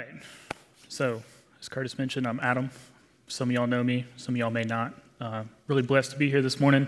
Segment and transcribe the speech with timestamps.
[0.00, 0.22] right.
[0.88, 1.22] So,
[1.60, 2.70] as Curtis mentioned, I'm Adam.
[3.28, 4.94] Some of y'all know me, some of y'all may not.
[5.20, 6.86] Uh, really blessed to be here this morning.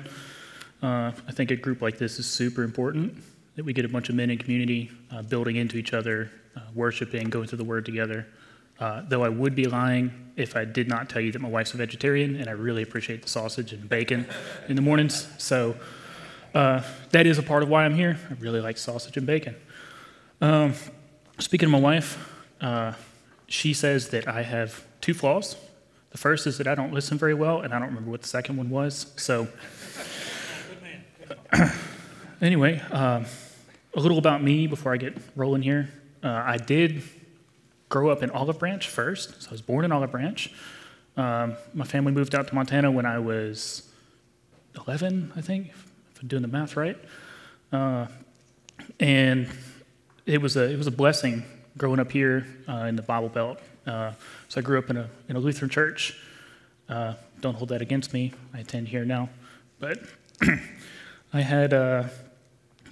[0.82, 3.22] Uh, I think a group like this is super important
[3.56, 6.60] that we get a bunch of men in community uh, building into each other, uh,
[6.74, 8.26] worshiping, going through the Word together.
[8.80, 11.74] Uh, though I would be lying if I did not tell you that my wife's
[11.74, 14.26] a vegetarian, and I really appreciate the sausage and bacon
[14.68, 15.28] in the mornings.
[15.36, 15.76] So
[16.54, 18.18] uh, that is a part of why I'm here.
[18.30, 19.54] I really like sausage and bacon.
[20.40, 20.72] Um,
[21.38, 22.31] speaking of my wife,
[22.62, 22.92] uh,
[23.48, 25.56] she says that I have two flaws.
[26.10, 28.28] The first is that I don't listen very well, and I don't remember what the
[28.28, 29.12] second one was.
[29.16, 29.48] So,
[32.40, 33.26] anyway, um,
[33.94, 35.90] a little about me before I get rolling here.
[36.22, 37.02] Uh, I did
[37.88, 40.52] grow up in Olive Branch first, so I was born in Olive Branch.
[41.16, 43.90] Um, my family moved out to Montana when I was
[44.86, 46.96] 11, I think, if I'm doing the math right.
[47.70, 48.06] Uh,
[48.98, 49.48] and
[50.24, 51.44] it was a it was a blessing
[51.76, 53.58] growing up here uh, in the Bible Belt.
[53.86, 54.12] Uh,
[54.48, 56.18] so I grew up in a, in a Lutheran church.
[56.88, 58.32] Uh, don't hold that against me.
[58.54, 59.28] I attend here now.
[59.78, 60.00] But
[61.32, 62.04] I had uh,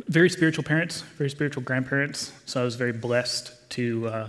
[0.06, 2.32] very spiritual parents, very spiritual grandparents.
[2.46, 4.28] So I was very blessed to uh,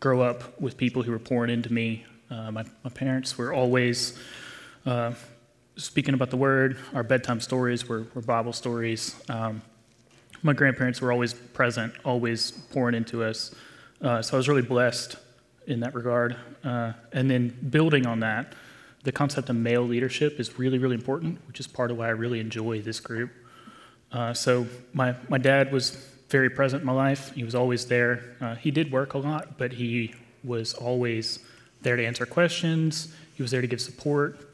[0.00, 2.04] grow up with people who were pouring into me.
[2.30, 4.18] Uh, my, my parents were always
[5.76, 6.78] speaking about the Word.
[6.94, 9.20] Our bedtime stories were, were Bible stories.
[9.28, 9.62] Um,
[10.42, 13.54] my grandparents were always present, always pouring into us.
[14.00, 15.16] Uh, so I was really blessed
[15.66, 16.36] in that regard.
[16.64, 18.54] Uh, and then building on that,
[19.04, 22.10] the concept of male leadership is really, really important, which is part of why I
[22.10, 23.30] really enjoy this group.
[24.10, 25.90] Uh, so my, my dad was
[26.28, 27.32] very present in my life.
[27.34, 28.36] He was always there.
[28.40, 31.38] Uh, he did work a lot, but he was always
[31.82, 33.14] there to answer questions.
[33.34, 34.48] He was there to give support.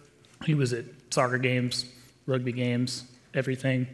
[0.45, 1.87] He was at soccer games,
[2.27, 3.87] rugby games, everything.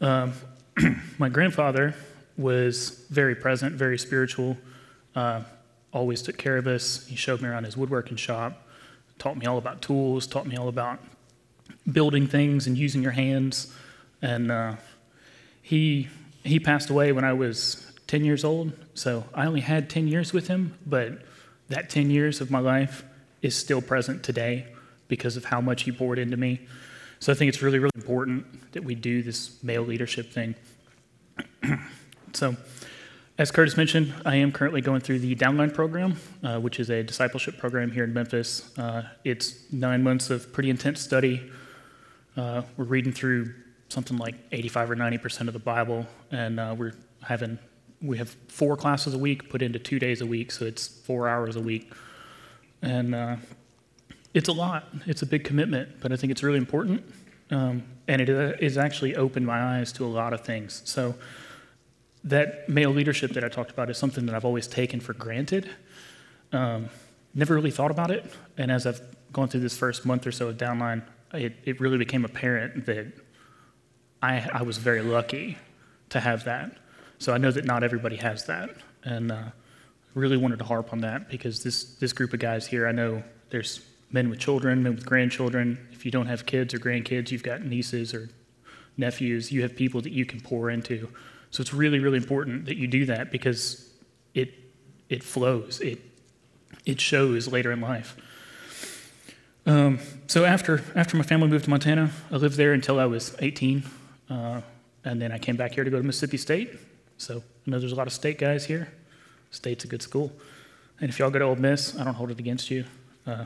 [0.00, 0.32] Um,
[1.18, 1.94] my grandfather
[2.36, 4.56] was very present, very spiritual,
[5.14, 5.42] uh,
[5.92, 7.06] always took care of us.
[7.06, 8.66] He showed me around his woodworking shop,
[9.18, 11.00] taught me all about tools, taught me all about
[11.90, 13.74] building things and using your hands.
[14.22, 14.76] And uh,
[15.62, 16.08] he,
[16.44, 18.72] he passed away when I was 10 years old.
[18.94, 21.22] So I only had 10 years with him, but
[21.68, 23.04] that 10 years of my life
[23.42, 24.66] is still present today
[25.08, 26.60] because of how much he poured into me.
[27.20, 30.54] So I think it's really, really important that we do this male leadership thing.
[32.32, 32.56] so,
[33.36, 37.02] as Curtis mentioned, I am currently going through the Downline program, uh, which is a
[37.02, 38.76] discipleship program here in Memphis.
[38.78, 41.50] Uh, it's nine months of pretty intense study.
[42.38, 43.52] Uh, we're reading through
[43.90, 47.58] something like 85 or 90 percent of the Bible, and uh, we're having
[48.00, 51.28] we have four classes a week put into two days a week, so it's four
[51.28, 51.92] hours a week,
[52.80, 53.36] and uh,
[54.34, 54.88] it's a lot.
[55.06, 57.04] It's a big commitment, but I think it's really important.
[57.50, 60.82] Um, and it has actually opened my eyes to a lot of things.
[60.84, 61.14] So,
[62.22, 65.70] that male leadership that I talked about is something that I've always taken for granted.
[66.52, 66.90] Um,
[67.34, 68.30] never really thought about it.
[68.58, 69.00] And as I've
[69.32, 71.02] gone through this first month or so of downline,
[71.32, 73.06] it, it really became apparent that
[74.22, 75.56] I, I was very lucky
[76.10, 76.76] to have that.
[77.18, 78.70] So I know that not everybody has that.
[79.04, 79.44] And uh,
[80.14, 83.22] really wanted to harp on that because this, this group of guys here, I know
[83.50, 83.80] there's
[84.10, 85.78] men with children, men with grandchildren.
[85.92, 88.30] If you don't have kids or grandkids, you've got nieces or
[88.96, 89.52] nephews.
[89.52, 91.08] You have people that you can pour into.
[91.50, 93.90] So it's really, really important that you do that because
[94.34, 94.54] it
[95.08, 95.80] it flows.
[95.80, 96.00] It
[96.84, 98.16] it shows later in life.
[99.66, 103.36] Um, so after after my family moved to Montana, I lived there until I was
[103.40, 103.82] 18,
[104.28, 104.60] uh,
[105.04, 106.70] and then I came back here to go to Mississippi State.
[107.18, 108.92] So I know there's a lot of state guys here.
[109.50, 110.32] State's a good school,
[111.00, 112.84] and if y'all go to Ole Miss, I don't hold it against you.
[113.26, 113.44] Uh,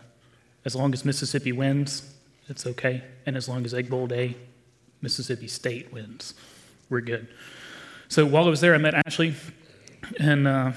[0.64, 2.14] as long as Mississippi wins,
[2.48, 3.02] it's okay.
[3.26, 4.36] And as long as Egg Bowl Day,
[5.02, 6.34] Mississippi State wins,
[6.88, 7.28] we're good.
[8.08, 9.34] So while I was there, I met Ashley,
[10.18, 10.72] and uh,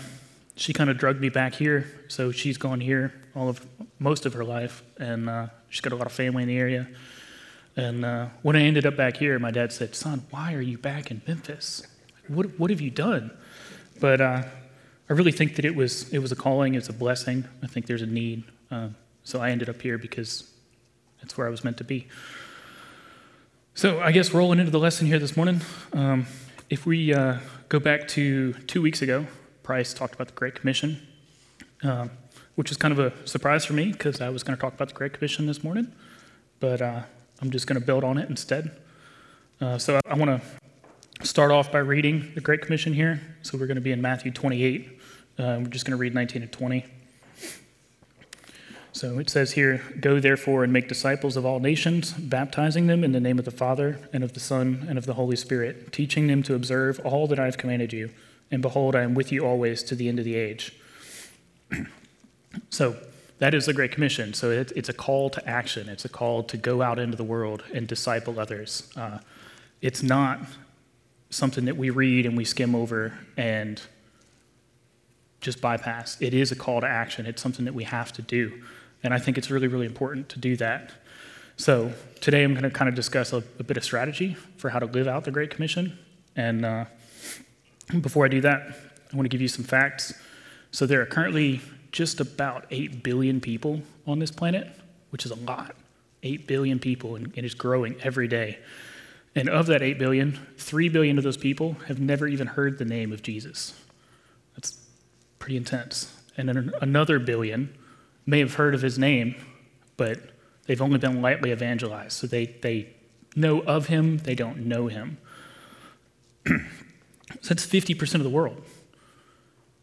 [0.55, 1.85] she kind of drugged me back here.
[2.07, 3.65] So she's gone here all of
[3.99, 6.87] most of her life, and uh, she's got a lot of family in the area.
[7.75, 10.77] And uh, when I ended up back here, my dad said, "Son, why are you
[10.77, 11.83] back in Memphis?
[12.27, 13.31] What what have you done?"
[13.99, 14.43] But uh,
[15.09, 17.45] I really think that it was it was a calling, it's a blessing.
[17.63, 18.43] I think there's a need.
[19.27, 20.49] Uh, so I ended up here because
[21.21, 22.07] that's where I was meant to be.
[23.73, 25.61] So I guess rolling into the lesson here this morning,
[25.93, 26.25] um,
[26.69, 27.39] if we uh,
[27.69, 29.27] go back to two weeks ago,
[29.63, 31.05] Price talked about the Great Commission,
[31.83, 32.09] um,
[32.55, 34.87] which was kind of a surprise for me because I was going to talk about
[34.87, 35.91] the Great Commission this morning,
[36.59, 37.01] but uh,
[37.41, 38.71] I'm just going to build on it instead.
[39.59, 43.21] Uh, so I, I want to start off by reading the Great Commission here.
[43.41, 44.99] So we're going to be in Matthew 28.
[45.37, 46.85] Uh, we're just going to read 19 and 20.
[48.97, 53.11] So it says here, Go therefore and make disciples of all nations, baptizing them in
[53.11, 56.25] the name of the Father, and of the Son, and of the Holy Spirit, teaching
[56.25, 58.09] them to observe all that I have commanded you.
[58.49, 60.73] And behold, I am with you always to the end of the age.
[62.71, 62.95] so
[63.37, 64.33] that is the Great Commission.
[64.33, 65.89] So it, it's a call to action.
[65.89, 68.91] It's a call to go out into the world and disciple others.
[68.95, 69.19] Uh,
[69.79, 70.39] it's not
[71.29, 73.79] something that we read and we skim over and
[75.39, 76.19] just bypass.
[76.19, 77.27] It is a call to action.
[77.27, 78.63] It's something that we have to do.
[79.03, 80.91] And I think it's really, really important to do that.
[81.57, 81.91] So
[82.21, 84.85] today I'm going to kind of discuss a, a bit of strategy for how to
[84.85, 85.97] live out the Great Commission.
[86.35, 86.85] And uh,
[88.01, 88.61] before I do that,
[89.11, 90.13] I want to give you some facts.
[90.71, 91.61] So there are currently
[91.91, 94.67] just about 8 billion people on this planet,
[95.09, 95.75] which is a lot.
[96.23, 98.59] 8 billion people, and it is growing every day.
[99.35, 102.85] And of that 8 billion, 3 billion of those people have never even heard the
[102.85, 103.73] name of Jesus.
[104.55, 104.79] That's
[105.39, 106.13] pretty intense.
[106.37, 107.75] And then another billion
[108.27, 109.35] may have heard of his name,
[109.95, 110.19] but
[110.67, 112.11] they've only been lightly evangelized.
[112.11, 112.93] So they, they
[113.35, 115.17] know of him, they don't know him.
[116.45, 116.53] so
[117.53, 118.61] that's 50% of the world.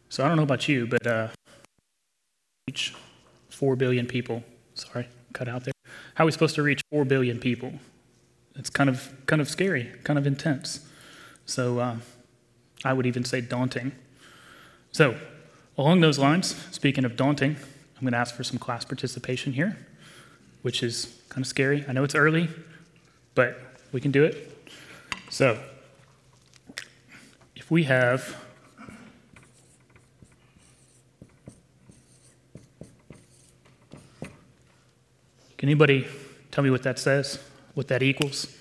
[0.09, 1.27] So I don't know about you, but uh,
[2.67, 2.93] reach
[3.49, 4.43] 4 billion people.
[4.75, 5.73] Sorry, cut out there.
[6.13, 7.73] How are we supposed to reach 4 billion people?
[8.55, 10.87] It's kind of, kind of scary, kind of intense.
[11.45, 11.97] So uh,
[12.83, 13.91] I would even say daunting.
[14.91, 15.17] So,
[15.77, 17.57] along those lines, speaking of daunting,
[17.95, 19.77] I'm going to ask for some class participation here,
[20.61, 21.85] which is kind of scary.
[21.87, 22.49] I know it's early,
[23.35, 23.59] but
[23.91, 24.51] we can do it.
[25.29, 25.59] So,
[27.55, 28.35] if we have
[35.57, 36.05] Can anybody
[36.51, 37.39] tell me what that says?
[37.73, 38.55] What that equals?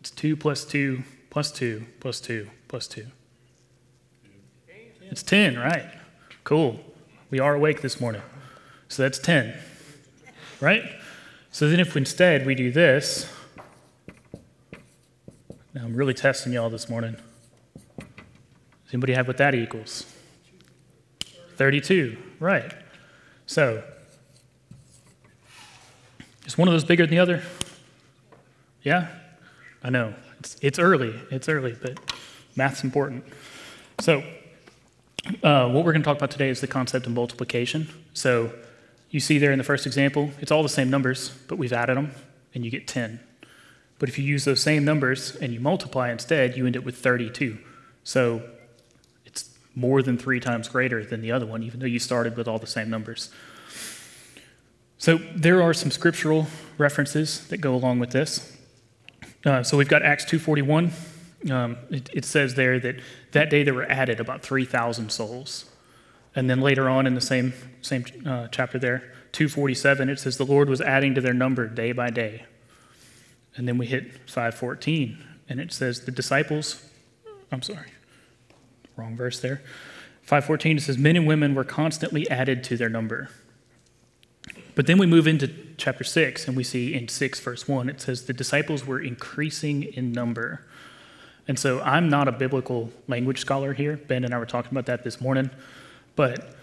[0.00, 3.06] It's 2 plus 2 plus 2 plus 2 plus 2.
[5.02, 5.86] It's 10, right?
[6.42, 6.80] Cool.
[7.30, 8.22] We are awake this morning.
[8.88, 9.54] So that's 10,
[10.60, 10.82] right?
[11.50, 13.30] So then if instead we do this,
[15.74, 17.16] now I'm really testing y'all this morning.
[17.98, 20.06] Does anybody have what that equals?
[21.56, 22.72] 32, right.
[23.46, 23.82] So
[26.46, 27.42] is one of those bigger than the other?
[28.82, 29.08] Yeah?
[29.82, 30.14] I know.
[30.40, 31.14] It's, it's early.
[31.30, 31.98] It's early, but
[32.56, 33.24] math's important.
[34.00, 34.22] So,
[35.42, 37.88] uh, what we're going to talk about today is the concept of multiplication.
[38.14, 38.52] So,
[39.10, 41.96] you see there in the first example, it's all the same numbers, but we've added
[41.96, 42.12] them,
[42.54, 43.20] and you get 10.
[43.98, 46.96] But if you use those same numbers and you multiply instead, you end up with
[46.96, 47.58] 32.
[48.04, 48.42] So,
[49.24, 52.46] it's more than three times greater than the other one, even though you started with
[52.46, 53.30] all the same numbers.
[54.98, 58.56] So there are some scriptural references that go along with this.
[59.46, 60.90] Uh, so we've got Acts 2:41.
[61.50, 62.96] Um, it, it, says there that
[63.30, 65.66] that day there were added about 3,000 souls.
[66.34, 70.44] And then later on in the same same uh, chapter there, 247, it says the
[70.44, 72.44] Lord was adding to their number day by day.
[73.56, 75.18] And then we hit 514,
[75.48, 76.84] and it says the disciples.
[77.50, 77.92] I'm sorry,
[78.96, 79.62] wrong verse there.
[80.22, 83.30] 514 it says men and women were constantly added to their number.
[84.74, 88.00] But then we move into chapter 6, and we see in 6, verse 1, it
[88.00, 90.66] says, The disciples were increasing in number.
[91.48, 93.96] And so I'm not a biblical language scholar here.
[93.96, 95.50] Ben and I were talking about that this morning.
[96.14, 96.54] But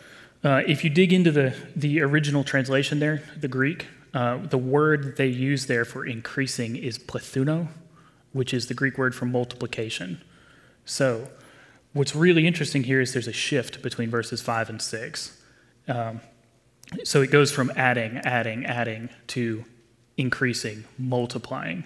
[0.44, 5.18] uh, if you dig into the, the original translation there, the Greek, uh, the word
[5.18, 7.68] they use there for increasing is plethuno,
[8.32, 10.22] which is the Greek word for multiplication.
[10.86, 11.30] So
[11.94, 15.42] what's really interesting here is there's a shift between verses 5 and 6.
[15.88, 16.22] Um,
[17.04, 19.66] so it goes from adding, adding, adding to
[20.16, 21.86] increasing, multiplying.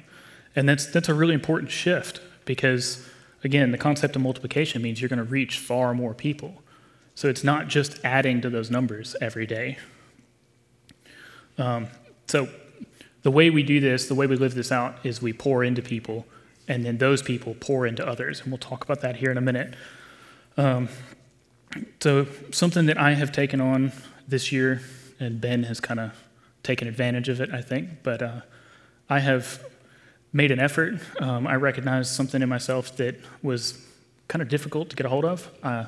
[0.53, 3.07] And that's, that's a really important shift because,
[3.43, 6.63] again, the concept of multiplication means you're going to reach far more people.
[7.13, 9.77] So it's not just adding to those numbers every day.
[11.59, 11.89] Um,
[12.25, 12.49] so
[13.21, 15.83] the way we do this, the way we live this out, is we pour into
[15.83, 16.25] people,
[16.67, 18.41] and then those people pour into others.
[18.41, 19.75] And we'll talk about that here in a minute.
[20.57, 20.89] Um,
[21.99, 23.91] so, something that I have taken on
[24.27, 24.81] this year,
[25.19, 26.13] and Ben has kind of
[26.63, 28.01] taken advantage of it, I think.
[28.01, 28.41] But uh,
[29.07, 29.63] I have
[30.31, 30.99] made an effort.
[31.19, 33.85] Um, I recognized something in myself that was
[34.27, 35.49] kind of difficult to get a hold of.
[35.63, 35.85] Uh,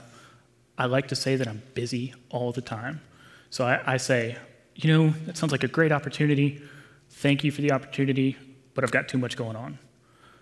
[0.77, 3.01] I like to say that I'm busy all the time.
[3.49, 4.37] So I, I say,
[4.75, 6.61] you know, that sounds like a great opportunity.
[7.09, 8.37] Thank you for the opportunity,
[8.73, 9.77] but I've got too much going on.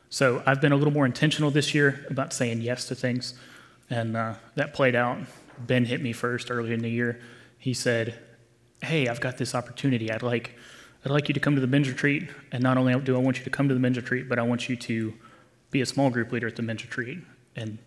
[0.09, 3.33] So I've been a little more intentional this year about saying yes to things,
[3.89, 5.19] and uh, that played out.
[5.59, 7.19] Ben hit me first early in the year
[7.59, 8.17] he said,
[8.81, 10.09] Hey, I've got this opportunity.
[10.09, 10.57] I'd like,
[11.05, 12.29] I'd like you to come to the men's retreat.
[12.51, 14.41] And not only do I want you to come to the men's retreat, but I
[14.41, 15.13] want you to
[15.71, 17.19] be a small group leader at the men's retreat.
[17.55, 17.77] And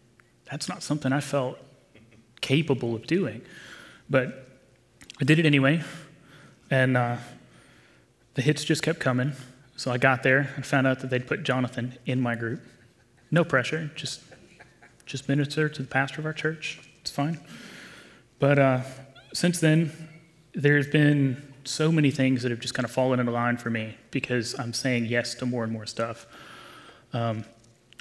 [0.51, 1.59] that's not something I felt
[2.41, 3.43] capable of doing.
[4.09, 4.49] But
[5.21, 5.83] I did it anyway.
[6.71, 7.17] And uh,
[8.35, 9.33] the hits just kept coming.
[9.77, 12.63] So I got there and found out that they'd put Jonathan in my group.
[13.31, 14.21] No pressure, just
[15.05, 16.81] just minister to the pastor of our church.
[17.01, 17.41] It's fine.
[18.39, 18.81] But uh,
[19.35, 19.93] since then,
[20.55, 23.97] there's been so many things that have just kind of fallen into line for me
[24.11, 26.27] because I'm saying yes to more and more stuff.
[27.13, 27.45] Um,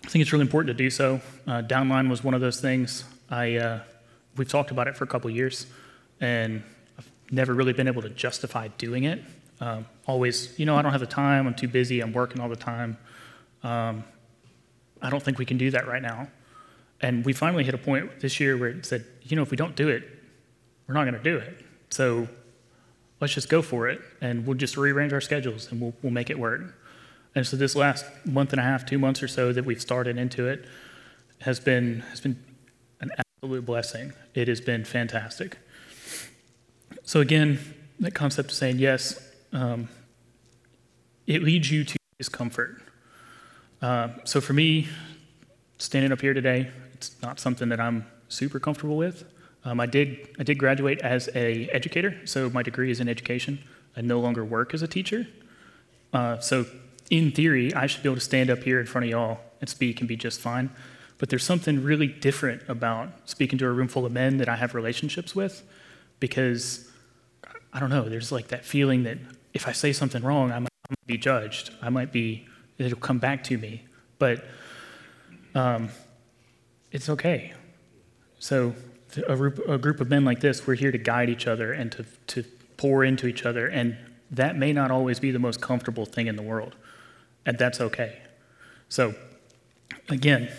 [0.04, 1.22] I think it's really important to do so.
[1.46, 3.04] Uh, downline was one of those things.
[3.30, 3.80] I uh,
[4.36, 5.68] we've talked about it for a couple years,
[6.20, 6.64] and
[6.98, 9.22] I've never really been able to justify doing it.
[9.60, 11.46] Um, always, you know, I don't have the time.
[11.46, 12.02] I'm too busy.
[12.02, 12.98] I'm working all the time.
[13.64, 14.04] Um,
[15.02, 16.28] I don't think we can do that right now.
[17.00, 19.58] And we finally hit a point this year where it said, you know, if we
[19.58, 20.04] don't do it,
[20.88, 21.66] we're not going to do it.
[21.90, 22.28] So
[23.22, 26.30] let's just go for it, and we'll just rearrange our schedules, and we'll, we'll make
[26.30, 26.76] it work.
[27.36, 30.18] And so this last month and a half, two months or so that we've started
[30.18, 30.66] into it
[31.42, 32.44] has been has been
[33.00, 34.14] an absolute blessing.
[34.34, 35.58] It has been fantastic.
[37.04, 37.60] So again,
[38.00, 39.20] that concept of saying yes,
[39.54, 39.88] um,
[41.26, 42.82] it leads you to discomfort.
[43.82, 44.88] Uh, so for me,
[45.78, 49.24] standing up here today, it's not something that I'm super comfortable with.
[49.64, 53.60] Um, I did I did graduate as a educator, so my degree is in education.
[53.96, 55.28] I no longer work as a teacher.
[56.14, 56.66] Uh, so
[57.10, 59.70] in theory, I should be able to stand up here in front of y'all and
[59.70, 60.72] speak and be just fine.
[61.18, 64.56] But there's something really different about speaking to a room full of men that I
[64.56, 65.62] have relationships with
[66.20, 66.90] because
[67.74, 69.18] I don't know, there's like that feeling that
[69.54, 70.68] if I say something wrong, I might,
[71.06, 71.72] be judged.
[71.82, 72.46] I might be,
[72.78, 73.86] it'll come back to me.
[74.20, 74.44] But
[75.56, 75.90] um,
[76.92, 77.54] it's okay.
[78.40, 78.74] So,
[79.18, 81.92] a group, a group of men like this, we're here to guide each other and
[81.92, 82.44] to, to
[82.78, 83.68] pour into each other.
[83.68, 83.98] And
[84.30, 86.76] that may not always be the most comfortable thing in the world
[87.46, 88.20] and that's okay.
[88.90, 89.16] So,
[90.10, 90.52] again,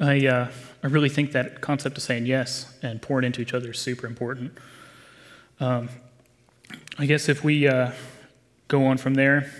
[0.00, 0.50] I, uh,
[0.82, 4.06] I really think that concept of saying yes and pouring into each other is super
[4.06, 4.56] important.
[5.60, 5.88] Um,
[6.98, 7.92] I guess if we uh,
[8.68, 9.50] go on from there,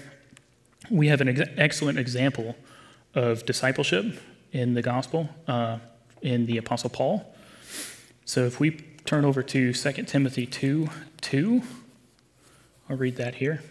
[0.90, 2.56] we have an ex- excellent example
[3.14, 4.20] of discipleship
[4.52, 5.78] in the gospel uh,
[6.22, 7.34] in the Apostle Paul.
[8.24, 8.70] So if we
[9.04, 10.88] turn over to 2 Timothy 2
[11.20, 11.62] 2,
[12.88, 13.62] I'll read that here.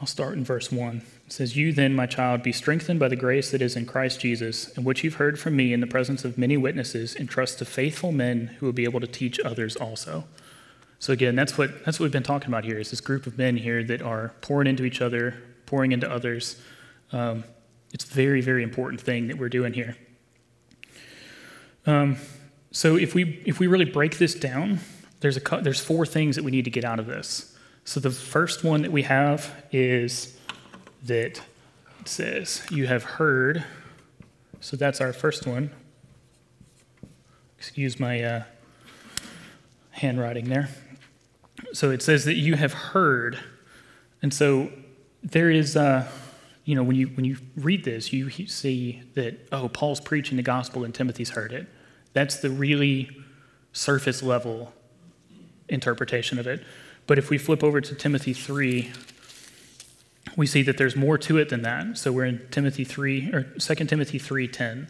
[0.00, 1.02] I'll start in verse 1.
[1.26, 4.20] It says, You then, my child, be strengthened by the grace that is in Christ
[4.20, 7.58] Jesus, and which you've heard from me in the presence of many witnesses, and trust
[7.58, 10.24] to faithful men who will be able to teach others also.
[10.98, 12.78] So again, that's what that's what we've been talking about here.
[12.78, 16.60] Is this group of men here that are pouring into each other, pouring into others.
[17.12, 17.44] Um,
[17.92, 19.96] it's very, very important thing that we're doing here.
[21.86, 22.16] Um,
[22.72, 24.80] so if we if we really break this down,
[25.20, 27.56] there's a there's four things that we need to get out of this.
[27.84, 30.36] So the first one that we have is
[31.04, 31.40] that
[32.02, 33.64] it says, You have heard.
[34.60, 35.70] So that's our first one.
[37.58, 38.42] Excuse my uh,
[39.90, 40.68] handwriting there.
[41.72, 43.38] So it says that you have heard.
[44.20, 44.70] And so
[45.22, 46.08] there is, uh,
[46.64, 50.42] you know, when you, when you read this, you see that, oh, Paul's preaching the
[50.42, 51.68] gospel and Timothy's heard it.
[52.12, 53.10] That's the really
[53.72, 54.72] surface level
[55.68, 56.62] interpretation of it.
[57.06, 58.92] But if we flip over to Timothy 3,
[60.36, 61.98] we see that there's more to it than that.
[61.98, 64.88] So we're in Timothy 3 or 2 Timothy 3:10.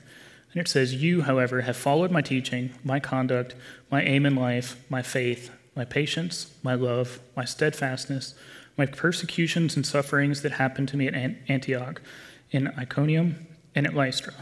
[0.53, 3.55] And it says, "You, however, have followed my teaching, my conduct,
[3.91, 8.35] my aim in life, my faith, my patience, my love, my steadfastness,
[8.77, 12.03] my persecutions and sufferings that happened to me at Antioch,
[12.51, 14.35] in Iconium, and at Lystra,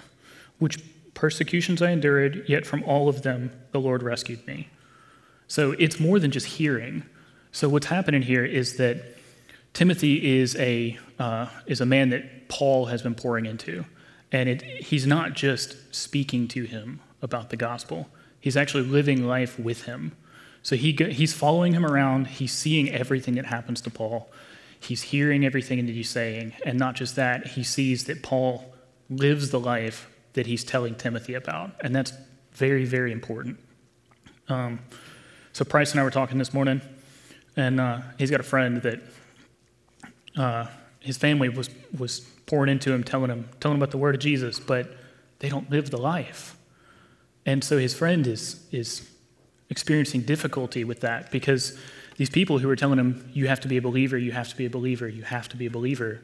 [0.58, 0.78] which
[1.14, 4.68] persecutions I endured, yet from all of them the Lord rescued me."
[5.46, 7.02] So it's more than just hearing.
[7.52, 9.16] So what's happening here is that
[9.72, 13.84] Timothy is a uh, is a man that Paul has been pouring into,
[14.32, 18.08] and it, he's not just speaking to him about the gospel.
[18.40, 20.16] He's actually living life with him.
[20.62, 22.26] So he he's following him around.
[22.26, 24.30] He's seeing everything that happens to Paul.
[24.78, 28.72] He's hearing everything that he's saying, and not just that, he sees that Paul
[29.08, 32.12] lives the life that he's telling Timothy about, and that's
[32.52, 33.58] very very important.
[34.48, 34.80] Um,
[35.52, 36.80] so Price and I were talking this morning
[37.56, 39.00] and uh, he's got a friend that
[40.36, 40.66] uh,
[41.00, 44.20] his family was, was pouring into him, telling him, telling him about the word of
[44.20, 44.96] Jesus, but
[45.40, 46.56] they don't live the life.
[47.46, 49.10] And so his friend is, is
[49.70, 51.78] experiencing difficulty with that because
[52.16, 54.56] these people who are telling him, you have to be a believer, you have to
[54.56, 56.20] be a believer, you have to be a believer,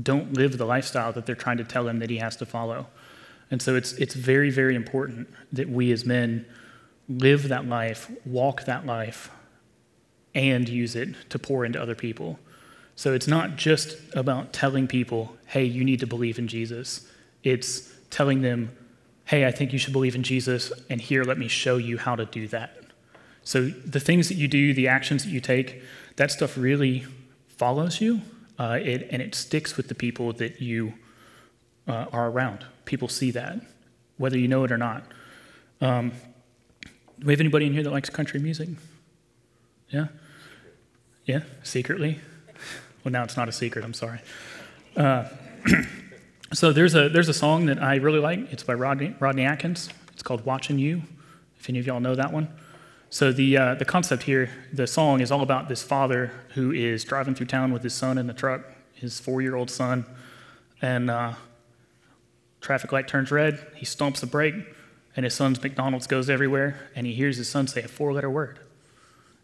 [0.00, 2.86] don't live the lifestyle that they're trying to tell him that he has to follow.
[3.50, 6.46] And so it's, it's very, very important that we as men
[7.08, 9.30] live that life, walk that life,
[10.34, 12.38] and use it to pour into other people.
[12.94, 17.10] So it's not just about telling people, hey, you need to believe in Jesus.
[17.42, 18.76] It's telling them,
[19.24, 22.16] hey, I think you should believe in Jesus, and here, let me show you how
[22.16, 22.76] to do that.
[23.44, 25.82] So the things that you do, the actions that you take,
[26.16, 27.06] that stuff really
[27.46, 28.20] follows you,
[28.58, 30.94] uh, it, and it sticks with the people that you
[31.88, 32.64] uh, are around.
[32.84, 33.60] People see that,
[34.18, 35.04] whether you know it or not.
[35.80, 36.12] Um,
[37.18, 38.68] Do we have anybody in here that likes country music?
[39.88, 40.06] Yeah?
[41.24, 41.40] Yeah?
[41.62, 42.20] Secretly?
[43.04, 44.20] Well, now it's not a secret, I'm sorry.
[44.96, 45.28] Uh,
[46.52, 48.52] so there's a, there's a song that I really like.
[48.52, 49.88] It's by Rodney, Rodney Atkins.
[50.12, 51.02] It's called Watching You,
[51.58, 52.48] if any of y'all know that one.
[53.10, 57.04] So the, uh, the concept here, the song is all about this father who is
[57.04, 60.04] driving through town with his son in the truck, his four-year-old son,
[60.82, 61.32] and uh,
[62.68, 63.66] traffic light turns red.
[63.76, 64.54] He stomps the brake,
[65.16, 68.58] and his son's McDonald's goes everywhere, and he hears his son say a four-letter word,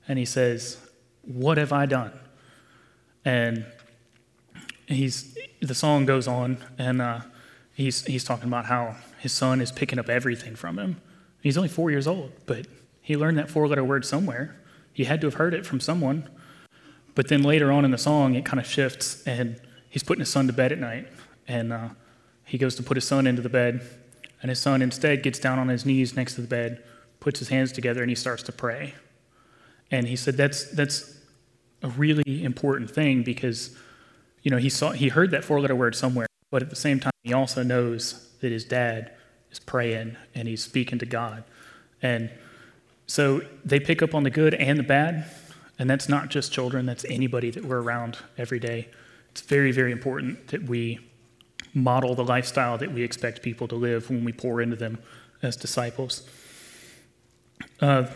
[0.07, 0.77] and he says,
[1.23, 2.13] "What have I done?"
[3.25, 3.65] And
[4.87, 7.21] he's the song goes on, and uh,
[7.73, 11.01] he's he's talking about how his son is picking up everything from him.
[11.41, 12.67] He's only four years old, but
[13.01, 14.55] he learned that four letter word somewhere.
[14.93, 16.29] He had to have heard it from someone.
[17.15, 20.29] But then later on in the song, it kind of shifts, and he's putting his
[20.29, 21.09] son to bed at night.
[21.49, 21.89] And uh,
[22.45, 23.87] he goes to put his son into the bed,
[24.43, 26.83] and his son instead gets down on his knees next to the bed,
[27.21, 28.95] puts his hands together, and he starts to pray.
[29.91, 31.19] And he said that's, that's
[31.83, 33.77] a really important thing because
[34.45, 37.01] you know, he, saw, he heard that four letter word somewhere, but at the same
[37.01, 39.11] time, he also knows that his dad
[39.51, 41.43] is praying and he's speaking to God.
[42.03, 42.31] And
[43.07, 45.25] so they pick up on the good and the bad,
[45.79, 48.89] and that's not just children, that's anybody that we're around every day.
[49.31, 51.01] It's very, very important that we
[51.75, 54.99] model the lifestyle that we expect people to live when we pour into them
[55.43, 56.29] as disciples.
[57.81, 58.07] Uh,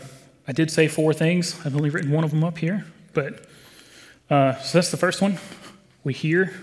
[0.47, 1.59] I did say four things.
[1.65, 3.45] I've only written one of them up here, but
[4.29, 5.37] uh, so that's the first one.
[6.03, 6.53] We hear.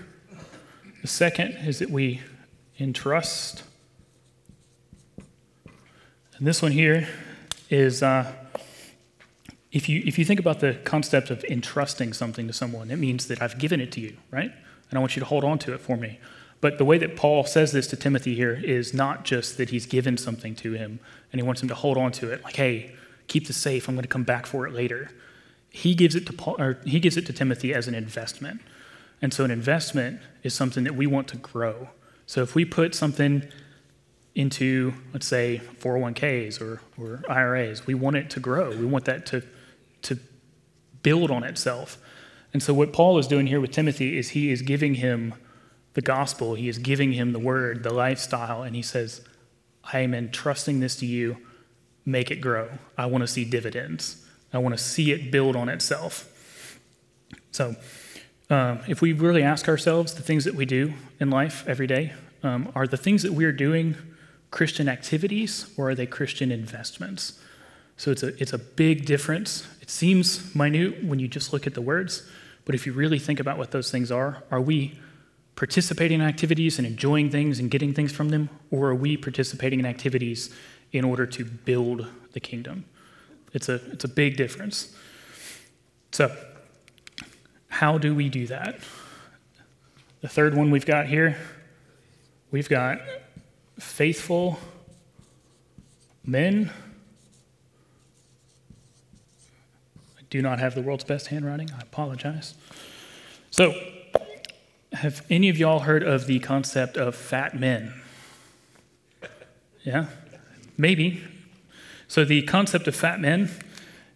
[1.01, 2.21] The second is that we
[2.79, 3.63] entrust.
[6.37, 7.07] And this one here
[7.69, 8.31] is uh,
[9.71, 13.27] if, you, if you think about the concept of entrusting something to someone, it means
[13.27, 14.51] that I've given it to you, right?
[14.89, 16.19] And I want you to hold on to it for me.
[16.59, 19.85] But the way that Paul says this to Timothy here is not just that he's
[19.85, 20.99] given something to him
[21.31, 22.95] and he wants him to hold on to it, like, hey,
[23.27, 25.11] keep this safe, I'm going to come back for it later.
[25.69, 28.61] He gives it to Paul, or he gives it to Timothy as an investment.
[29.21, 31.89] And so an investment is something that we want to grow.
[32.25, 33.43] So if we put something
[34.37, 37.87] into, let's say, 401ks or, or IRAs.
[37.87, 38.69] We want it to grow.
[38.69, 39.41] We want that to,
[40.03, 40.19] to
[41.01, 41.97] build on itself.
[42.53, 45.33] And so, what Paul is doing here with Timothy is he is giving him
[45.97, 49.21] the gospel, he is giving him the word, the lifestyle, and he says,
[49.83, 51.37] I am entrusting this to you.
[52.05, 52.69] Make it grow.
[52.95, 56.79] I want to see dividends, I want to see it build on itself.
[57.49, 57.75] So,
[58.51, 62.13] uh, if we really ask ourselves the things that we do in life every day,
[62.43, 63.95] um, are the things that we're doing
[64.51, 67.41] Christian activities or are they Christian investments?
[67.97, 69.67] So it's a, it's a big difference.
[69.81, 72.29] It seems minute when you just look at the words,
[72.65, 74.99] but if you really think about what those things are, are we
[75.57, 79.79] participating in activities and enjoying things and getting things from them, or are we participating
[79.79, 80.55] in activities
[80.93, 82.85] in order to build the kingdom?
[83.53, 84.95] It's a, it's a big difference.
[86.11, 86.33] So,
[87.69, 88.79] how do we do that?
[90.21, 91.37] The third one we've got here,
[92.51, 92.99] we've got
[93.79, 94.59] faithful
[96.23, 96.69] men.
[100.19, 101.71] I do not have the world's best handwriting.
[101.71, 102.53] I apologize.
[103.49, 103.73] So,
[104.97, 107.93] have any of y'all heard of the concept of fat men?
[109.83, 110.07] Yeah?
[110.77, 111.23] Maybe.
[112.07, 113.51] So, the concept of fat men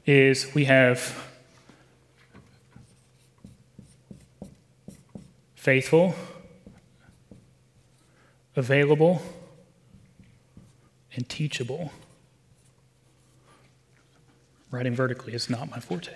[0.05, 1.29] is we have
[5.55, 6.15] faithful,
[8.55, 9.21] available,
[11.15, 11.91] and teachable.
[14.71, 16.15] Writing vertically is not my forte.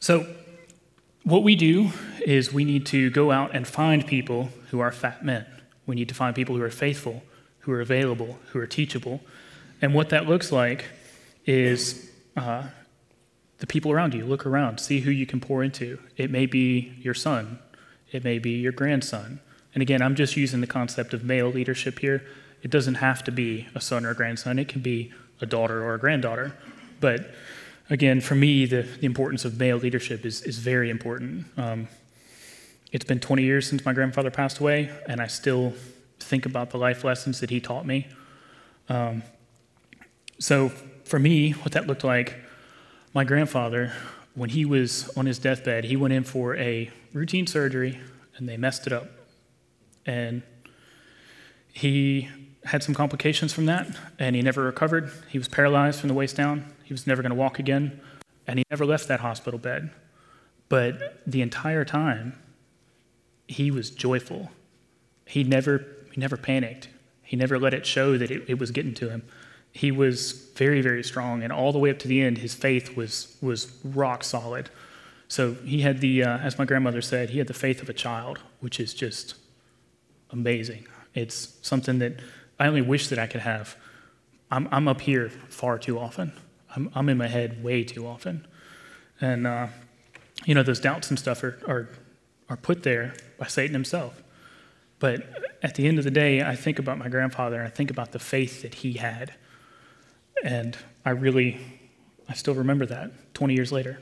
[0.00, 0.26] So,
[1.24, 1.90] what we do
[2.24, 5.46] is we need to go out and find people who are fat men.
[5.86, 7.22] We need to find people who are faithful,
[7.60, 9.20] who are available, who are teachable.
[9.80, 10.86] And what that looks like
[11.46, 12.64] is uh,
[13.58, 14.24] the people around you.
[14.24, 15.98] Look around, see who you can pour into.
[16.16, 17.58] It may be your son,
[18.10, 19.40] it may be your grandson.
[19.74, 22.24] And again, I'm just using the concept of male leadership here.
[22.62, 25.84] It doesn't have to be a son or a grandson, it can be a daughter
[25.84, 26.56] or a granddaughter.
[27.00, 27.30] But
[27.90, 31.46] again, for me, the, the importance of male leadership is, is very important.
[31.56, 31.88] Um,
[32.92, 35.74] it's been 20 years since my grandfather passed away, and I still
[36.20, 38.08] think about the life lessons that he taught me.
[38.88, 39.22] Um,
[40.38, 40.70] so,
[41.04, 42.36] for me, what that looked like,
[43.14, 43.92] my grandfather,
[44.34, 47.98] when he was on his deathbed, he went in for a routine surgery
[48.36, 49.08] and they messed it up.
[50.06, 50.42] And
[51.72, 52.28] he
[52.64, 55.10] had some complications from that, and he never recovered.
[55.28, 56.72] He was paralyzed from the waist down.
[56.88, 58.00] He was never going to walk again,
[58.46, 59.90] and he never left that hospital bed.
[60.70, 62.38] But the entire time,
[63.46, 64.52] he was joyful.
[65.26, 66.88] He never, he never panicked.
[67.22, 69.22] He never let it show that it, it was getting to him.
[69.72, 72.96] he was very, very strong, and all the way up to the end, his faith
[72.96, 74.70] was was rock solid.
[75.28, 77.92] So he had the, uh, as my grandmother said, he had the faith of a
[77.92, 79.34] child, which is just
[80.30, 80.86] amazing.
[81.14, 82.14] It's something that
[82.58, 83.76] I only wish that I could have.
[84.50, 86.32] I'm, I'm up here far too often.
[86.74, 88.46] I'm, I'm in my head way too often.
[89.20, 89.68] And, uh,
[90.44, 91.88] you know, those doubts and stuff are, are,
[92.48, 94.22] are put there by Satan himself.
[94.98, 95.22] But
[95.62, 98.12] at the end of the day, I think about my grandfather and I think about
[98.12, 99.34] the faith that he had.
[100.44, 101.58] And I really,
[102.28, 104.00] I still remember that 20 years later.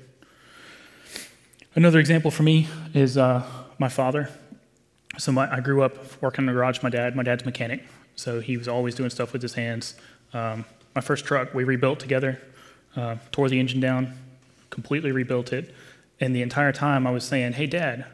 [1.74, 3.46] Another example for me is uh,
[3.78, 4.30] my father.
[5.18, 6.82] So my, I grew up working in the garage.
[6.82, 9.94] My dad, my dad's mechanic, so he was always doing stuff with his hands.
[10.32, 12.40] Um, my first truck, we rebuilt together,
[12.96, 14.14] uh, tore the engine down,
[14.70, 15.74] completely rebuilt it,
[16.18, 18.06] and the entire time I was saying, "Hey, Dad,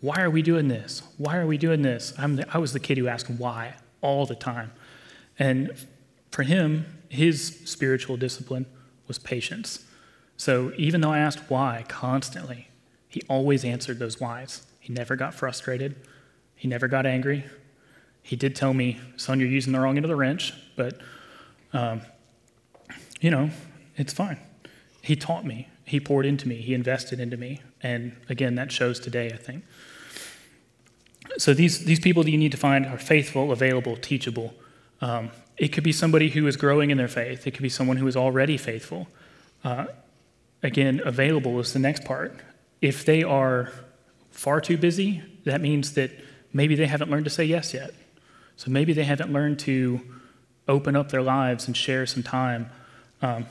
[0.00, 1.02] why are we doing this?
[1.18, 4.24] Why are we doing this?" I'm the, I was the kid who asked why all
[4.24, 4.72] the time,
[5.38, 5.72] and
[6.30, 8.66] for him, his spiritual discipline
[9.06, 9.84] was patience.
[10.36, 12.68] So even though I asked why constantly,
[13.08, 14.66] he always answered those whys.
[14.80, 15.94] He never got frustrated.
[16.56, 17.44] He never got angry.
[18.22, 21.00] He did tell me, son, you're using the wrong end of the wrench, but,
[21.72, 22.00] um,
[23.20, 23.50] you know,
[23.96, 24.38] it's fine.
[25.02, 25.68] He taught me.
[25.84, 26.56] He poured into me.
[26.56, 27.60] He invested into me.
[27.82, 29.64] And again, that shows today, I think.
[31.38, 34.54] So these, these people that you need to find are faithful, available, teachable.
[35.00, 37.46] Um, it could be somebody who is growing in their faith.
[37.46, 39.08] It could be someone who is already faithful.
[39.64, 39.86] Uh,
[40.62, 42.34] again, available is the next part.
[42.80, 43.72] If they are
[44.30, 46.10] far too busy, that means that
[46.52, 47.92] maybe they haven't learned to say yes yet.
[48.56, 50.00] So maybe they haven't learned to
[50.68, 52.70] open up their lives and share some time.
[53.20, 53.46] Um,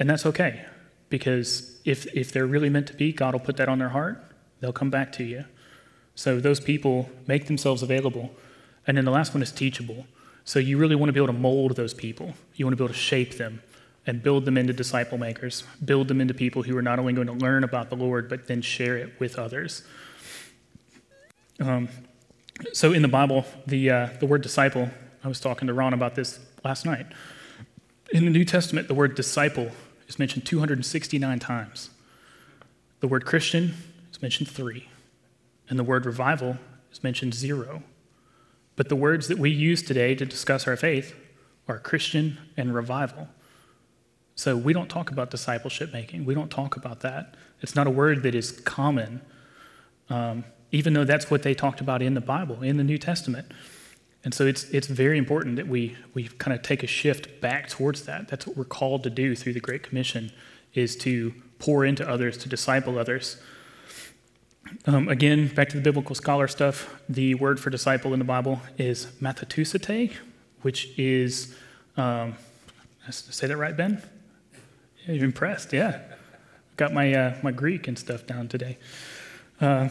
[0.00, 0.64] and that's okay,
[1.10, 4.24] because if, if they're really meant to be, God will put that on their heart.
[4.58, 5.44] They'll come back to you.
[6.14, 8.34] So those people make themselves available.
[8.86, 10.06] And then the last one is teachable.
[10.44, 12.84] So you really want to be able to mold those people, you want to be
[12.84, 13.62] able to shape them
[14.06, 17.26] and build them into disciple makers, build them into people who are not only going
[17.26, 19.82] to learn about the Lord, but then share it with others.
[21.60, 21.88] Um,
[22.72, 24.90] so in the Bible, the, uh, the word disciple,
[25.22, 27.06] I was talking to Ron about this last night.
[28.12, 29.70] In the New Testament, the word disciple
[30.10, 31.90] is mentioned 269 times.
[32.98, 33.74] The word Christian
[34.12, 34.88] is mentioned three.
[35.68, 36.58] And the word revival
[36.92, 37.82] is mentioned zero.
[38.76, 41.14] But the words that we use today to discuss our faith
[41.68, 43.28] are Christian and revival.
[44.34, 46.24] So we don't talk about discipleship making.
[46.24, 47.36] We don't talk about that.
[47.60, 49.20] It's not a word that is common,
[50.08, 53.52] um, even though that's what they talked about in the Bible, in the New Testament.
[54.22, 57.68] And so it's, it's very important that we, we kind of take a shift back
[57.68, 58.28] towards that.
[58.28, 60.30] That's what we're called to do through the Great Commission,
[60.74, 63.40] is to pour into others, to disciple others.
[64.86, 68.60] Um, again, back to the biblical scholar stuff, the word for disciple in the Bible
[68.78, 70.12] is mathatusate,
[70.62, 71.56] which is,
[71.96, 72.34] um,
[73.10, 74.02] say that right, Ben?
[75.06, 76.02] You're impressed, yeah.
[76.76, 78.78] Got my, uh, my Greek and stuff down today.
[79.60, 79.88] Uh,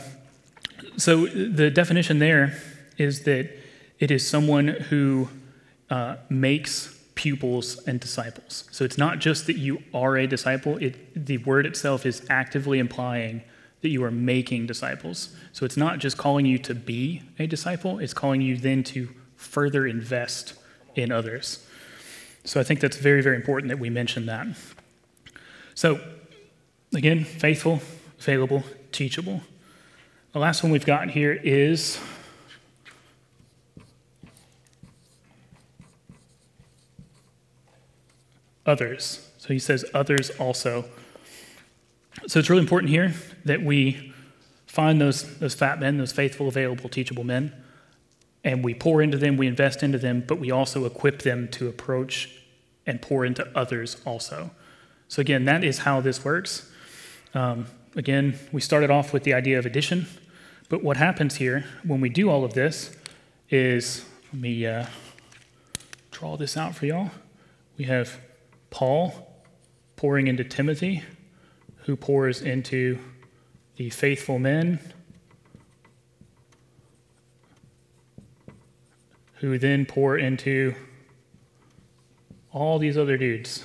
[0.97, 2.57] so the definition there
[2.97, 3.58] is that
[3.99, 5.29] it is someone who
[5.89, 8.63] uh, makes pupils and disciples.
[8.71, 12.79] So it's not just that you are a disciple, it, the word itself is actively
[12.79, 13.43] implying
[13.81, 15.35] that you are making disciples.
[15.51, 19.09] So it's not just calling you to be a disciple, it's calling you then to
[19.35, 20.53] further invest
[20.95, 21.65] in others.
[22.43, 24.47] So I think that's very, very important that we mention that.
[25.75, 25.99] So,
[26.93, 27.81] again, faithful,
[28.19, 29.41] available, teachable.
[30.33, 31.99] The last one we've got here is
[38.69, 39.27] others.
[39.37, 40.85] So he says others also.
[42.27, 43.13] So it's really important here
[43.45, 44.13] that we
[44.65, 47.53] find those, those fat men, those faithful, available, teachable men,
[48.43, 51.67] and we pour into them, we invest into them, but we also equip them to
[51.67, 52.29] approach
[52.85, 54.51] and pour into others also.
[55.07, 56.71] So, again, that is how this works.
[57.33, 60.07] Um, again, we started off with the idea of addition,
[60.69, 62.95] but what happens here when we do all of this
[63.49, 64.85] is let me uh,
[66.11, 67.09] draw this out for y'all.
[67.77, 68.19] We have
[68.69, 69.43] Paul
[69.95, 71.03] pouring into Timothy,
[71.85, 72.99] who pours into
[73.75, 74.79] the faithful men,
[79.35, 80.75] who then pour into
[82.51, 83.63] all these other dudes.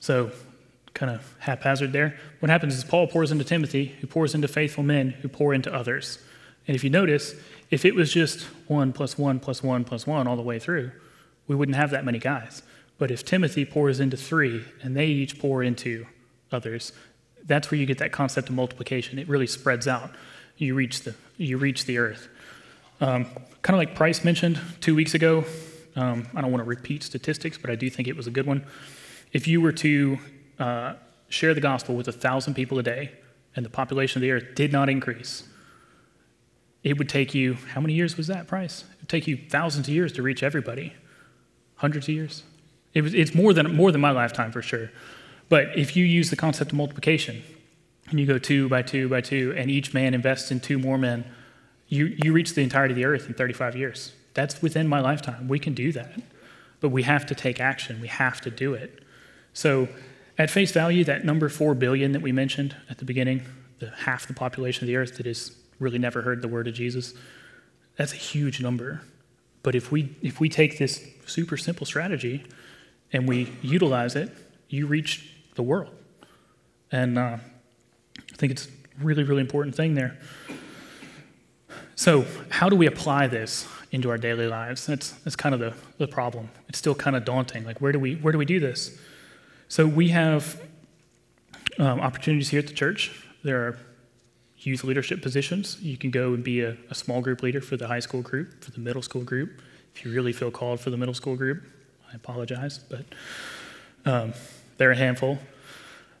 [0.00, 0.32] So,
[0.94, 2.18] kind of haphazard there.
[2.40, 5.72] What happens is Paul pours into Timothy, who pours into faithful men, who pour into
[5.72, 6.18] others.
[6.66, 7.34] And if you notice,
[7.70, 10.92] if it was just one plus one plus one plus one all the way through,
[11.46, 12.62] we wouldn't have that many guys.
[12.98, 16.06] But if Timothy pours into three and they each pour into
[16.50, 16.92] others,
[17.44, 19.18] that's where you get that concept of multiplication.
[19.18, 20.10] It really spreads out.
[20.56, 22.28] You reach the, you reach the earth.
[23.00, 23.24] Um,
[23.62, 25.44] kind of like Price mentioned two weeks ago,
[25.96, 28.46] um, I don't want to repeat statistics, but I do think it was a good
[28.46, 28.64] one.
[29.32, 30.18] If you were to
[30.58, 30.94] uh,
[31.28, 33.12] share the gospel with a thousand people a day
[33.56, 35.42] and the population of the earth did not increase,
[36.84, 38.84] it would take you, how many years was that, Price?
[38.92, 40.94] It would take you thousands of years to reach everybody.
[41.82, 42.44] Hundreds of years?
[42.94, 44.92] It was, it's more than, more than my lifetime for sure.
[45.48, 47.42] But if you use the concept of multiplication,
[48.08, 50.96] and you go two by two by two, and each man invests in two more
[50.96, 51.24] men,
[51.88, 54.12] you, you reach the entirety of the earth in 35 years.
[54.32, 55.48] That's within my lifetime.
[55.48, 56.12] We can do that.
[56.78, 58.00] But we have to take action.
[58.00, 59.02] We have to do it.
[59.52, 59.88] So,
[60.38, 63.42] at face value, that number 4 billion that we mentioned at the beginning,
[63.80, 66.74] the half the population of the earth that has really never heard the word of
[66.74, 67.12] Jesus,
[67.96, 69.02] that's a huge number.
[69.62, 72.44] But if we, if we take this super simple strategy
[73.12, 74.30] and we utilize it,
[74.68, 75.94] you reach the world.
[76.90, 77.38] And uh,
[78.18, 78.70] I think it's a
[79.04, 80.18] really, really important thing there.
[81.94, 84.86] So, how do we apply this into our daily lives?
[84.86, 86.48] That's, that's kind of the, the problem.
[86.68, 87.64] It's still kind of daunting.
[87.64, 88.98] Like, where do we, where do, we do this?
[89.68, 90.60] So, we have
[91.78, 93.24] um, opportunities here at the church.
[93.44, 93.78] There are
[94.64, 95.80] youth leadership positions.
[95.80, 98.62] You can go and be a, a, small group leader for the high school group,
[98.62, 99.60] for the middle school group.
[99.94, 101.62] If you really feel called for the middle school group,
[102.10, 103.04] I apologize, but
[104.04, 104.32] um,
[104.76, 105.38] they're a handful.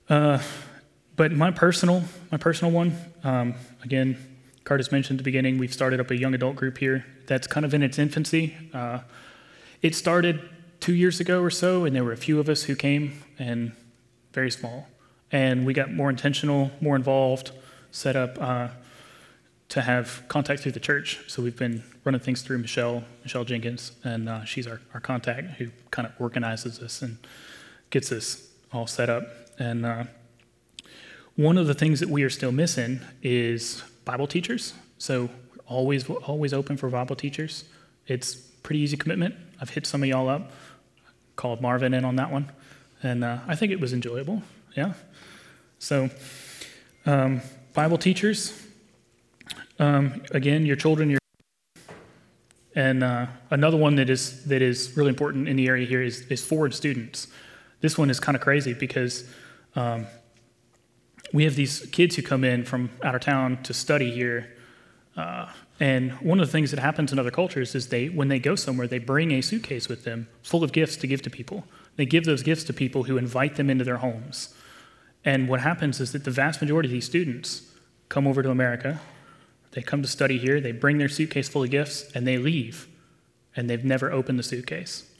[0.08, 0.40] Uh,
[1.16, 4.18] but my personal, my personal one, um, again,
[4.64, 7.64] Curtis mentioned at the beginning, we've started up a young adult group here that's kind
[7.64, 8.54] of in its infancy.
[8.72, 9.00] Uh,
[9.82, 10.48] it started
[10.80, 13.72] two years ago or so, and there were a few of us who came, and
[14.32, 14.88] very small.
[15.30, 17.52] And we got more intentional, more involved,
[17.92, 18.68] set up uh,
[19.68, 21.20] to have contact through the church.
[21.28, 25.52] So we've been running things through Michelle, Michelle Jenkins, and uh, she's our, our contact
[25.58, 27.18] who kind of organizes this and
[27.90, 29.24] gets this all set up.
[29.58, 30.04] And uh,
[31.36, 34.74] one of the things that we are still missing is Bible teachers.
[34.98, 37.64] So we're always always open for Bible teachers.
[38.06, 39.34] It's pretty easy commitment.
[39.60, 40.50] I've hit some of y'all up,
[41.36, 42.50] called Marvin in on that one,
[43.02, 44.42] and uh, I think it was enjoyable.
[44.76, 44.94] Yeah.
[45.78, 46.10] So
[47.06, 47.40] um,
[47.74, 48.66] Bible teachers.
[49.78, 51.18] Um, again, your children, your
[52.74, 56.20] and uh, another one that is that is really important in the area here is
[56.26, 57.28] is foreign students.
[57.80, 59.24] This one is kind of crazy because
[59.74, 60.06] um,
[61.32, 64.54] we have these kids who come in from out of town to study here.
[65.16, 65.48] Uh,
[65.80, 68.54] and one of the things that happens in other cultures is they, when they go
[68.54, 71.64] somewhere, they bring a suitcase with them full of gifts to give to people.
[71.96, 74.54] They give those gifts to people who invite them into their homes.
[75.24, 77.70] And what happens is that the vast majority of these students
[78.08, 79.00] come over to America,
[79.72, 82.88] they come to study here, they bring their suitcase full of gifts, and they leave.
[83.54, 85.10] And they've never opened the suitcase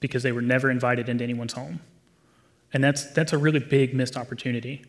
[0.00, 1.80] because they were never invited into anyone's home.
[2.72, 4.84] And that's, that's a really big missed opportunity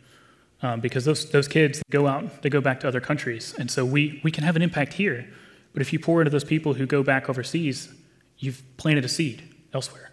[0.61, 3.53] um, because those, those kids go out, they go back to other countries.
[3.57, 5.27] And so we, we can have an impact here.
[5.73, 7.93] But if you pour into those people who go back overseas,
[8.39, 10.11] you've planted a seed elsewhere.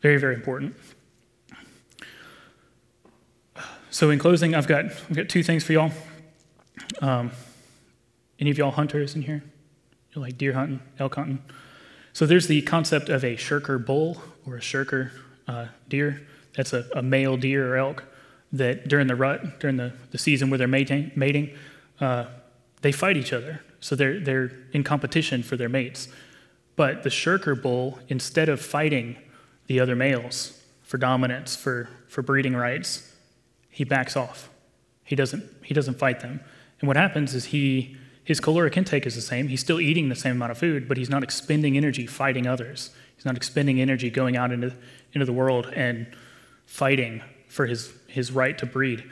[0.00, 0.76] Very, very important.
[3.98, 5.90] So, in closing, I've got, I've got two things for y'all.
[7.00, 7.32] Um,
[8.38, 9.42] any of y'all hunters in here?
[10.12, 11.42] You like deer hunting, elk hunting?
[12.12, 15.10] So, there's the concept of a shirker bull or a shirker
[15.48, 16.24] uh, deer.
[16.56, 18.04] That's a, a male deer or elk
[18.52, 21.56] that during the rut, during the, the season where they're mating, mating
[22.00, 22.26] uh,
[22.82, 23.62] they fight each other.
[23.80, 26.06] So they're, they're in competition for their mates.
[26.76, 29.16] But the shirker bull, instead of fighting
[29.66, 33.08] the other males for dominance, for, for breeding rights,
[33.78, 34.50] he backs off.
[35.04, 36.40] He doesn't, he doesn't fight them.
[36.80, 39.46] And what happens is he, his caloric intake is the same.
[39.46, 42.90] He's still eating the same amount of food, but he's not expending energy fighting others.
[43.14, 44.74] He's not expending energy going out into,
[45.12, 46.08] into the world and
[46.66, 49.04] fighting for his, his right to breed.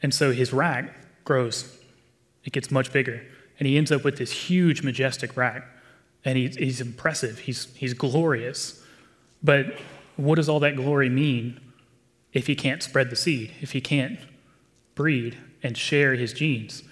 [0.00, 1.76] And so his rack grows,
[2.44, 3.26] it gets much bigger.
[3.58, 5.66] And he ends up with this huge, majestic rack.
[6.24, 8.80] And he, he's impressive, he's, he's glorious.
[9.42, 9.80] But
[10.14, 11.60] what does all that glory mean
[12.36, 14.18] if he can't spread the seed, if he can't
[14.94, 16.82] breed and share his genes?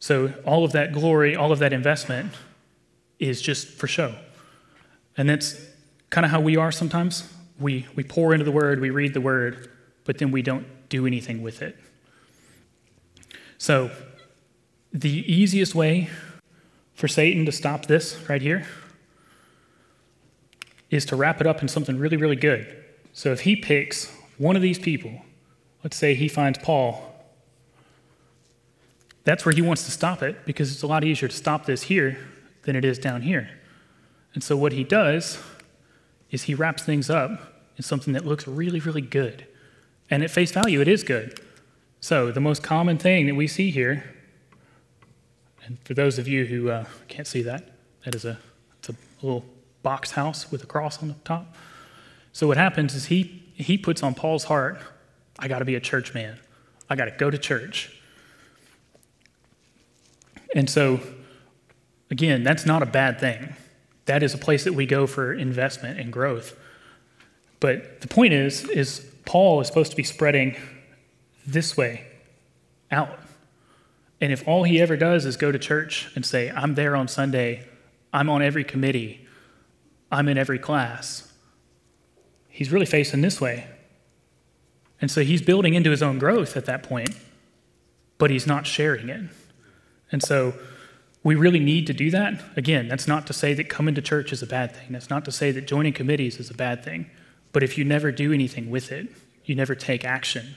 [0.00, 2.32] So all of that glory, all of that investment
[3.20, 4.16] is just for show.
[5.16, 5.64] And that's
[6.10, 7.32] kind of how we are sometimes.
[7.60, 9.70] We, we pour into the word, we read the word,
[10.04, 11.78] but then we don't do anything with it.
[13.58, 13.92] So,
[14.92, 16.10] the easiest way
[16.92, 18.66] for Satan to stop this right here
[20.90, 22.84] is to wrap it up in something really, really good.
[23.12, 24.12] So, if he picks
[24.42, 25.22] one of these people,
[25.84, 27.00] let's say he finds Paul,
[29.22, 31.82] that's where he wants to stop it because it's a lot easier to stop this
[31.84, 32.18] here
[32.62, 33.48] than it is down here.
[34.34, 35.38] And so, what he does
[36.32, 37.30] is he wraps things up
[37.76, 39.46] in something that looks really, really good.
[40.10, 41.38] And at face value, it is good.
[42.00, 44.04] So, the most common thing that we see here
[45.64, 47.70] And for those of you who uh, can't see that,
[48.04, 48.38] that is a,
[48.78, 49.44] it's a little
[49.82, 51.54] box house with a cross on the top.
[52.32, 54.78] So what happens is he, he puts on Paul's heart,
[55.38, 56.38] I got to be a church man.
[56.88, 57.96] I got to go to church.
[60.54, 61.00] And so,
[62.10, 63.54] again, that's not a bad thing.
[64.04, 66.58] That is a place that we go for investment and growth.
[67.60, 70.56] But the point is, is Paul is supposed to be spreading
[71.46, 72.06] this way
[72.90, 73.18] out.
[74.20, 77.08] And if all he ever does is go to church and say, I'm there on
[77.08, 77.66] Sunday,
[78.12, 79.26] I'm on every committee,
[80.10, 81.31] I'm in every class,
[82.52, 83.66] he's really facing this way.
[85.00, 87.10] And so he's building into his own growth at that point,
[88.18, 89.22] but he's not sharing it.
[90.12, 90.54] And so
[91.24, 92.40] we really need to do that.
[92.56, 94.88] Again, that's not to say that coming to church is a bad thing.
[94.90, 97.10] That's not to say that joining committees is a bad thing.
[97.52, 99.08] But if you never do anything with it,
[99.44, 100.54] you never take action,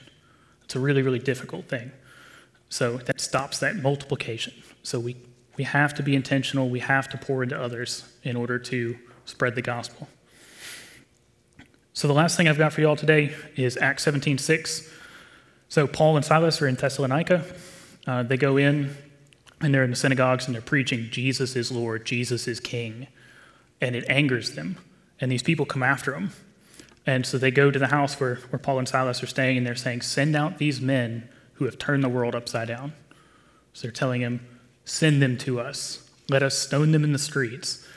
[0.63, 1.91] it's a really, really difficult thing.
[2.69, 4.53] So that stops that multiplication.
[4.84, 5.15] So we,
[5.58, 6.69] we have to be intentional.
[6.69, 10.08] We have to pour into others in order to spread the gospel.
[11.95, 14.91] So the last thing I've got for you all today is Acts 17 6.
[15.69, 17.45] So Paul and Silas are in Thessalonica.
[18.05, 18.97] Uh, they go in
[19.62, 23.08] and they're in the synagogues and they're preaching, Jesus is Lord, Jesus is King.
[23.79, 24.77] And it angers them.
[25.21, 26.31] And these people come after them.
[27.05, 29.65] And so they go to the house where, where Paul and Silas are staying and
[29.65, 32.91] they're saying, Send out these men who have turned the world upside down.
[33.71, 34.45] So they're telling him,
[34.84, 36.10] Send them to us.
[36.27, 37.88] Let us stone them in the streets.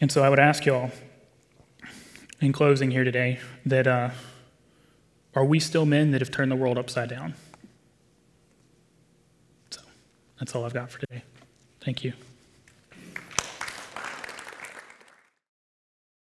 [0.00, 0.90] And so I would ask y'all,
[2.40, 4.10] in closing here today, that uh,
[5.34, 7.34] are we still men that have turned the world upside down?
[9.70, 9.80] So
[10.38, 11.22] that's all I've got for today.
[11.80, 12.12] Thank you.